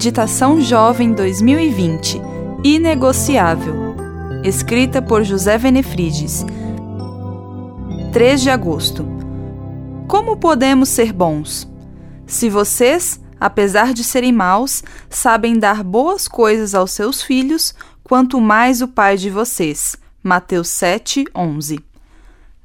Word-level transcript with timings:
Meditação 0.00 0.58
Jovem 0.62 1.12
2020 1.12 2.22
Inegociável. 2.64 3.94
Escrita 4.42 5.02
por 5.02 5.22
José 5.22 5.58
Venefrides. 5.58 6.42
3 8.10 8.40
de 8.40 8.48
agosto. 8.48 9.06
Como 10.08 10.38
podemos 10.38 10.88
ser 10.88 11.12
bons? 11.12 11.70
Se 12.26 12.48
vocês, 12.48 13.20
apesar 13.38 13.92
de 13.92 14.02
serem 14.02 14.32
maus, 14.32 14.82
sabem 15.10 15.58
dar 15.58 15.84
boas 15.84 16.26
coisas 16.26 16.74
aos 16.74 16.92
seus 16.92 17.22
filhos, 17.22 17.74
quanto 18.02 18.40
mais 18.40 18.80
o 18.80 18.88
Pai 18.88 19.18
de 19.18 19.28
vocês. 19.28 19.98
Mateus 20.22 20.68
7, 20.68 21.26
11. 21.36 21.78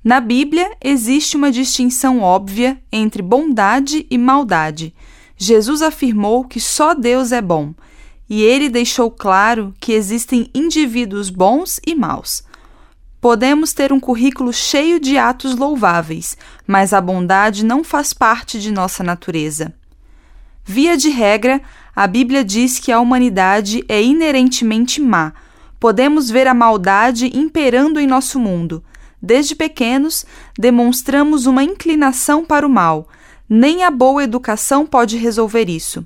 Na 0.01 0.21
Bíblia 0.21 0.71
existe 0.81 1.35
uma 1.35 1.51
distinção 1.51 2.21
óbvia 2.21 2.81
entre 2.89 3.21
bondade 3.21 4.07
e 4.09 4.17
maldade. 4.17 4.95
Jesus 5.37 5.81
afirmou 5.81 6.45
que 6.45 6.59
só 6.59 6.93
Deus 6.93 7.31
é 7.31 7.41
bom, 7.41 7.73
e 8.29 8.41
ele 8.41 8.69
deixou 8.69 9.11
claro 9.11 9.73
que 9.79 9.93
existem 9.93 10.49
indivíduos 10.53 11.29
bons 11.29 11.79
e 11.85 11.93
maus. 11.93 12.43
Podemos 13.21 13.73
ter 13.73 13.91
um 13.91 13.99
currículo 13.99 14.53
cheio 14.53 14.99
de 14.99 15.17
atos 15.17 15.55
louváveis, 15.55 16.37
mas 16.65 16.93
a 16.93 17.01
bondade 17.01 17.65
não 17.65 17.83
faz 17.83 18.13
parte 18.13 18.59
de 18.59 18.71
nossa 18.71 19.03
natureza. 19.03 19.73
Via 20.63 20.97
de 20.97 21.09
regra, 21.09 21.61
a 21.95 22.07
Bíblia 22.07 22.43
diz 22.43 22.79
que 22.79 22.91
a 22.91 22.99
humanidade 22.99 23.83
é 23.87 24.01
inerentemente 24.01 25.01
má. 25.01 25.33
Podemos 25.79 26.29
ver 26.29 26.47
a 26.47 26.53
maldade 26.53 27.29
imperando 27.37 27.99
em 27.99 28.07
nosso 28.07 28.39
mundo 28.39 28.83
Desde 29.25 29.55
pequenos, 29.55 30.23
demonstramos 30.55 31.47
uma 31.47 31.63
inclinação 31.63 32.45
para 32.45 32.67
o 32.67 32.69
mal. 32.69 33.07
Nem 33.47 33.83
a 33.83 33.91
boa 33.91 34.23
educação 34.23 34.85
pode 34.85 35.17
resolver 35.17 35.69
isso. 35.69 36.05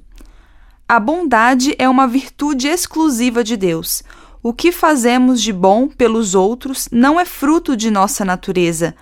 A 0.88 1.00
bondade 1.00 1.76
é 1.78 1.88
uma 1.88 2.08
virtude 2.08 2.68
exclusiva 2.68 3.44
de 3.44 3.56
Deus. 3.56 4.04
O 4.42 4.54
que 4.54 4.72
fazemos 4.72 5.42
de 5.42 5.54
bom 5.54 5.88
pelos 5.88 6.34
outros 6.36 6.90
não 6.92 7.20
é 7.20 7.26
fruto 7.26 7.78
de 7.78 7.92
nossa 7.92 8.26
natureza. 8.26 8.96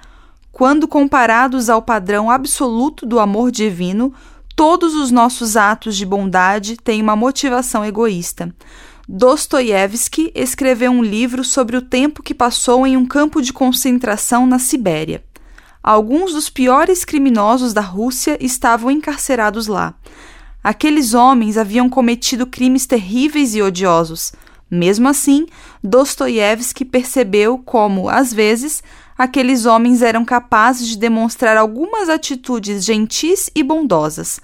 Quando 0.51 0.87
comparados 0.87 1.69
ao 1.69 1.81
padrão 1.81 2.29
absoluto 2.29 3.05
do 3.05 3.19
amor 3.19 3.51
divino, 3.51 4.13
todos 4.55 4.95
os 4.95 5.11
nossos 5.11 5.55
atos 5.55 5.95
de 5.95 6.05
bondade 6.05 6.77
têm 6.77 7.01
uma 7.01 7.15
motivação 7.15 7.85
egoísta. 7.85 8.53
Dostoiévski 9.07 10.31
escreveu 10.35 10.91
um 10.91 11.01
livro 11.01 11.43
sobre 11.43 11.77
o 11.77 11.81
tempo 11.81 12.21
que 12.21 12.33
passou 12.33 12.85
em 12.85 12.97
um 12.97 13.05
campo 13.05 13.41
de 13.41 13.53
concentração 13.53 14.45
na 14.45 14.59
Sibéria. 14.59 15.23
Alguns 15.87 16.33
dos 16.33 16.49
piores 16.49 17.05
criminosos 17.05 17.71
da 17.71 17.79
Rússia 17.79 18.37
estavam 18.41 18.91
encarcerados 18.91 19.67
lá. 19.67 19.93
Aqueles 20.61 21.13
homens 21.13 21.57
haviam 21.57 21.87
cometido 21.89 22.45
crimes 22.45 22.85
terríveis 22.85 23.55
e 23.55 23.61
odiosos. 23.61 24.33
Mesmo 24.69 25.07
assim, 25.07 25.45
Dostoiévski 25.81 26.83
percebeu 26.83 27.57
como, 27.59 28.09
às 28.09 28.33
vezes, 28.33 28.83
aqueles 29.17 29.65
homens 29.65 30.01
eram 30.01 30.25
capazes 30.25 30.89
de 30.89 30.97
demonstrar 30.97 31.55
algumas 31.55 32.09
atitudes 32.09 32.83
gentis 32.83 33.49
e 33.55 33.63
bondosas. 33.63 34.41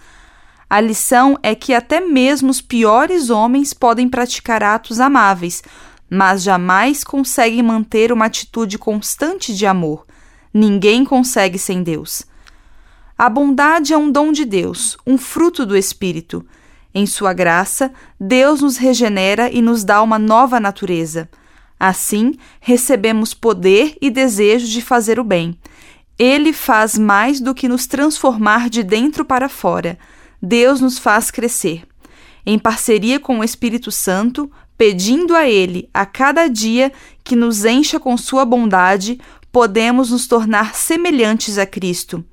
A 0.70 0.80
lição 0.80 1.38
é 1.44 1.54
que 1.54 1.74
até 1.74 2.00
mesmo 2.00 2.52
os 2.52 2.62
piores 2.62 3.30
homens 3.30 3.74
podem 3.74 4.08
praticar 4.08 4.64
atos 4.64 5.02
amáveis, 5.02 5.62
mas 6.10 6.42
jamais 6.42 7.04
conseguem 7.04 7.62
manter 7.62 8.14
uma 8.14 8.28
atitude 8.28 8.78
constante 8.78 9.54
de 9.54 9.66
amor. 9.66 10.06
Ninguém 10.54 11.04
consegue 11.04 11.58
sem 11.58 11.82
Deus. 11.82 12.24
A 13.18 13.30
bondade 13.30 13.94
é 13.94 13.98
um 13.98 14.12
dom 14.12 14.32
de 14.32 14.46
Deus, 14.46 14.98
um 15.06 15.18
fruto 15.18 15.66
do 15.66 15.76
Espírito. 15.76 16.46
Em 16.94 17.06
Sua 17.06 17.34
graça, 17.34 17.92
Deus 18.20 18.62
nos 18.62 18.78
regenera 18.78 19.50
e 19.50 19.62
nos 19.62 19.84
dá 19.84 20.02
uma 20.02 20.20
nova 20.20 20.60
natureza. 20.60 21.30
Assim, 21.80 22.36
recebemos 22.62 23.34
poder 23.34 23.98
e 24.02 24.10
desejo 24.10 24.68
de 24.68 24.82
fazer 24.82 25.20
o 25.20 25.24
bem. 25.24 25.58
Ele 26.18 26.54
faz 26.54 26.98
mais 26.98 27.42
do 27.42 27.56
que 27.56 27.68
nos 27.68 27.88
transformar 27.88 28.70
de 28.70 28.84
dentro 28.84 29.26
para 29.26 29.50
fora. 29.50 29.98
Deus 30.42 30.80
nos 30.80 31.00
faz 31.00 31.32
crescer. 31.32 31.84
Em 32.46 32.60
parceria 32.60 33.20
com 33.20 33.40
o 33.40 33.44
Espírito 33.44 33.92
Santo, 33.92 34.52
pedindo 34.78 35.36
a 35.36 35.48
Ele 35.48 35.90
a 35.94 36.06
cada 36.06 36.48
dia 36.48 36.92
que 37.24 37.36
nos 37.36 37.66
encha 37.66 38.00
com 38.00 38.16
Sua 38.18 38.46
bondade, 38.46 39.20
podemos 39.54 40.10
nos 40.10 40.26
tornar 40.26 40.74
semelhantes 40.74 41.60
a 41.60 41.66
Cristo. 41.66 42.26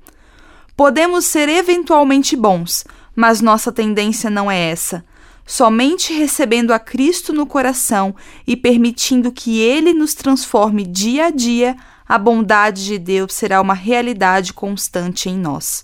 Podemos 0.75 1.25
ser 1.25 1.47
eventualmente 1.47 2.35
bons, 2.35 2.83
mas 3.15 3.41
nossa 3.41 3.71
tendência 3.71 4.27
não 4.27 4.49
é 4.49 4.71
essa. 4.71 5.05
Somente 5.45 6.13
recebendo 6.13 6.71
a 6.71 6.79
Cristo 6.79 7.31
no 7.31 7.45
coração 7.45 8.15
e 8.47 8.57
permitindo 8.57 9.31
que 9.31 9.59
Ele 9.59 9.93
nos 9.93 10.15
transforme 10.15 10.83
dia 10.83 11.27
a 11.27 11.29
dia, 11.29 11.75
a 12.09 12.17
bondade 12.17 12.85
de 12.85 12.97
Deus 12.97 13.33
será 13.33 13.61
uma 13.61 13.75
realidade 13.75 14.51
constante 14.51 15.29
em 15.29 15.37
nós. 15.37 15.83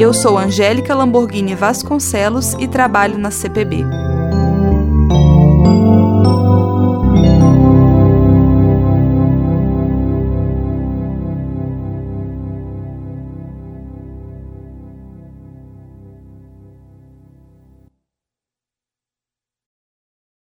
Eu 0.00 0.12
sou 0.12 0.36
Angélica 0.36 0.94
Lamborghini 0.94 1.54
Vasconcelos 1.54 2.54
e 2.54 2.66
trabalho 2.66 3.18
na 3.18 3.30
CPB. 3.30 3.84